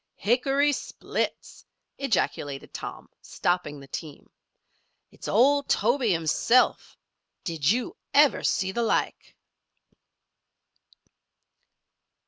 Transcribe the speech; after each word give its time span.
"Hickory 0.15 0.71
splits!" 0.71 1.63
ejaculated 1.99 2.73
Tom, 2.73 3.07
stopping 3.21 3.79
the 3.79 3.87
team. 3.87 4.31
"It's 5.11 5.27
old 5.27 5.69
Tobe 5.69 6.01
himself! 6.01 6.97
Did 7.43 7.69
you 7.69 7.95
ever 8.11 8.41
see 8.41 8.71
the 8.71 8.81
like!" 8.81 9.35